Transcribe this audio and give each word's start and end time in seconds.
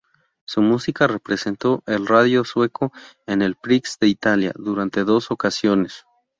Su 0.45 0.63
música 0.63 1.05
representó 1.05 1.83
el 1.85 2.07
radio 2.07 2.43
sueco 2.43 2.91
en 3.27 3.43
el 3.43 3.55
Prix 3.55 3.97
de 3.99 4.07
Italia 4.07 4.51
durante 4.55 5.03
dos 5.03 5.29
ocasiones. 5.29 6.05